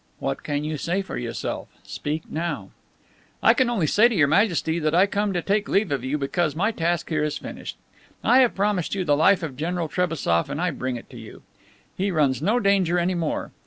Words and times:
"What 0.17 0.41
can 0.41 0.63
you 0.63 0.77
say 0.79 1.03
for 1.03 1.15
yourself? 1.15 1.67
Speak 1.83 2.23
now." 2.27 2.71
"I 3.43 3.53
can 3.53 3.69
only 3.69 3.85
say 3.85 4.07
to 4.07 4.15
Your 4.15 4.27
Majesty 4.27 4.79
that 4.79 4.95
I 4.95 5.05
come 5.05 5.31
to 5.33 5.43
take 5.43 5.69
leave 5.69 5.91
of 5.91 6.03
you 6.03 6.17
because 6.17 6.55
my 6.55 6.71
task 6.71 7.09
here 7.09 7.23
is 7.23 7.37
finished. 7.37 7.77
I 8.23 8.39
have 8.39 8.55
promised 8.55 8.95
you 8.95 9.05
the 9.05 9.15
life 9.15 9.43
of 9.43 9.55
General 9.55 9.87
Trebassof, 9.87 10.49
and 10.49 10.59
I 10.59 10.71
bring 10.71 10.95
it 10.95 11.07
to 11.11 11.17
you. 11.19 11.43
He 11.95 12.09
runs 12.09 12.41
no 12.41 12.59
danger 12.59 12.97
any 12.97 13.13
more! 13.13 13.51